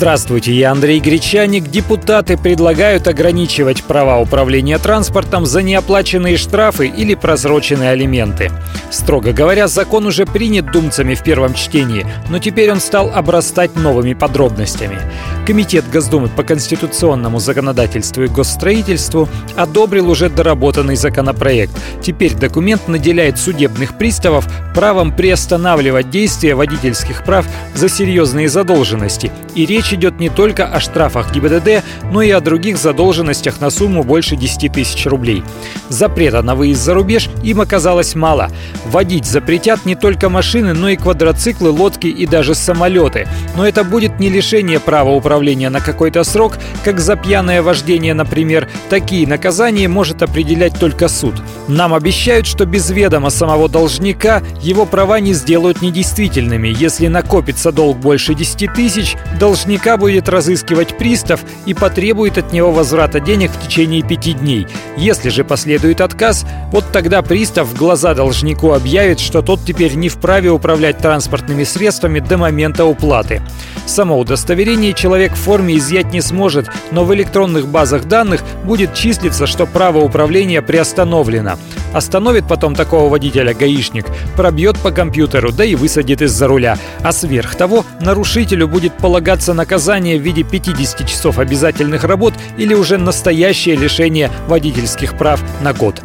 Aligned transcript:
Здравствуйте, 0.00 0.54
я 0.54 0.72
Андрей 0.72 0.98
Гречаник. 0.98 1.64
Депутаты 1.64 2.38
предлагают 2.38 3.06
ограничивать 3.06 3.84
права 3.84 4.18
управления 4.18 4.78
транспортом 4.78 5.44
за 5.44 5.60
неоплаченные 5.60 6.38
штрафы 6.38 6.86
или 6.86 7.14
просроченные 7.14 7.90
алименты. 7.90 8.50
Строго 8.90 9.34
говоря, 9.34 9.68
закон 9.68 10.06
уже 10.06 10.24
принят 10.24 10.72
думцами 10.72 11.14
в 11.14 11.22
первом 11.22 11.52
чтении, 11.52 12.06
но 12.30 12.38
теперь 12.38 12.72
он 12.72 12.80
стал 12.80 13.10
обрастать 13.14 13.76
новыми 13.76 14.14
подробностями. 14.14 14.98
Комитет 15.46 15.84
Госдумы 15.92 16.28
по 16.28 16.44
конституционному 16.44 17.38
законодательству 17.38 18.24
и 18.24 18.28
госстроительству 18.28 19.28
одобрил 19.54 20.08
уже 20.08 20.30
доработанный 20.30 20.96
законопроект. 20.96 21.72
Теперь 22.02 22.32
документ 22.32 22.88
наделяет 22.88 23.38
судебных 23.38 23.98
приставов 23.98 24.48
правом 24.74 25.14
приостанавливать 25.14 26.08
действие 26.08 26.54
водительских 26.54 27.22
прав 27.22 27.46
за 27.74 27.90
серьезные 27.90 28.48
задолженности. 28.48 29.30
И 29.54 29.66
речь 29.66 29.89
Речь 29.90 29.98
идет 29.98 30.20
не 30.20 30.28
только 30.28 30.66
о 30.66 30.78
штрафах 30.78 31.32
ГИБДД, 31.32 31.82
но 32.12 32.22
и 32.22 32.30
о 32.30 32.40
других 32.40 32.76
задолженностях 32.76 33.60
на 33.60 33.70
сумму 33.70 34.04
больше 34.04 34.36
10 34.36 34.72
тысяч 34.72 35.04
рублей. 35.06 35.42
Запрета 35.88 36.42
на 36.42 36.54
выезд 36.54 36.80
за 36.80 36.94
рубеж 36.94 37.28
им 37.42 37.60
оказалось 37.60 38.14
мало. 38.14 38.50
Водить 38.86 39.26
запретят 39.26 39.84
не 39.86 39.96
только 39.96 40.28
машины, 40.28 40.74
но 40.74 40.90
и 40.90 40.96
квадроциклы, 40.96 41.70
лодки 41.70 42.06
и 42.06 42.24
даже 42.24 42.54
самолеты. 42.54 43.26
Но 43.56 43.66
это 43.66 43.82
будет 43.82 44.20
не 44.20 44.28
лишение 44.28 44.78
права 44.78 45.10
управления 45.10 45.70
на 45.70 45.80
какой-то 45.80 46.22
срок, 46.22 46.56
как 46.84 47.00
за 47.00 47.16
пьяное 47.16 47.62
вождение, 47.62 48.14
например. 48.14 48.68
Такие 48.88 49.26
наказания 49.26 49.88
может 49.88 50.22
определять 50.22 50.78
только 50.78 51.08
суд. 51.08 51.34
Нам 51.66 51.94
обещают, 51.94 52.46
что 52.46 52.64
без 52.64 52.90
ведома 52.90 53.30
самого 53.30 53.68
должника 53.68 54.42
его 54.62 54.86
права 54.86 55.18
не 55.18 55.34
сделают 55.34 55.82
недействительными. 55.82 56.68
Если 56.68 57.08
накопится 57.08 57.72
долг 57.72 57.98
больше 57.98 58.34
10 58.34 58.72
тысяч, 58.72 59.16
должник 59.38 59.80
наверняка 59.80 59.96
будет 59.96 60.28
разыскивать 60.28 60.96
пристав 60.98 61.40
и 61.66 61.72
потребует 61.72 62.36
от 62.36 62.52
него 62.52 62.70
возврата 62.70 63.18
денег 63.18 63.50
в 63.50 63.66
течение 63.66 64.02
пяти 64.02 64.34
дней. 64.34 64.66
Если 64.96 65.30
же 65.30 65.42
последует 65.42 66.00
отказ, 66.00 66.44
вот 66.70 66.84
тогда 66.92 67.22
пристав 67.22 67.68
в 67.68 67.76
глаза 67.76 68.14
должнику 68.14 68.72
объявит, 68.72 69.20
что 69.20 69.40
тот 69.42 69.60
теперь 69.64 69.94
не 69.94 70.08
вправе 70.08 70.50
управлять 70.50 70.98
транспортными 70.98 71.64
средствами 71.64 72.20
до 72.20 72.36
момента 72.36 72.84
уплаты. 72.84 73.39
Само 73.86 74.18
удостоверение 74.18 74.94
человек 74.94 75.32
в 75.32 75.38
форме 75.38 75.76
изъять 75.76 76.12
не 76.12 76.20
сможет, 76.20 76.68
но 76.92 77.04
в 77.04 77.12
электронных 77.12 77.66
базах 77.66 78.04
данных 78.04 78.42
будет 78.64 78.94
числиться, 78.94 79.48
что 79.48 79.66
право 79.66 79.98
управления 79.98 80.62
приостановлено. 80.62 81.58
Остановит 81.92 82.46
потом 82.46 82.76
такого 82.76 83.10
водителя 83.10 83.52
гаишник, 83.52 84.06
пробьет 84.36 84.78
по 84.78 84.92
компьютеру, 84.92 85.50
да 85.50 85.64
и 85.64 85.74
высадит 85.74 86.22
из-за 86.22 86.46
руля. 86.46 86.78
А 87.02 87.10
сверх 87.10 87.56
того, 87.56 87.84
нарушителю 88.00 88.68
будет 88.68 88.96
полагаться 88.96 89.54
наказание 89.54 90.18
в 90.18 90.22
виде 90.22 90.44
50 90.44 91.08
часов 91.08 91.38
обязательных 91.40 92.04
работ 92.04 92.34
или 92.58 92.74
уже 92.74 92.96
настоящее 92.96 93.74
лишение 93.74 94.30
водительских 94.46 95.18
прав 95.18 95.42
на 95.62 95.72
год. 95.72 96.00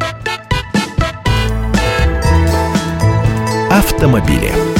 Автомобили. 3.69 4.74